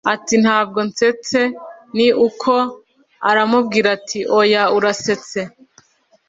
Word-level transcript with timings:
Ati 0.13 0.35
ntabwo 0.43 0.79
nsetse 0.89 1.39
ni 1.95 2.07
uko 2.27 2.53
aramubwira 3.29 3.87
ati 3.97 4.19
oya 4.39 4.63
urasetse 4.77 5.39